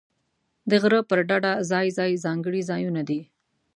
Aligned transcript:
د 0.69 0.71
غره 0.81 1.01
پر 1.09 1.19
ډډه 1.29 1.53
ځای 1.71 1.87
ځای 1.97 2.11
ځانګړي 2.25 2.61
ځایونه 2.69 3.01
دي. 3.09 3.21